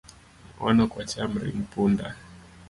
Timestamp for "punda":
1.71-2.07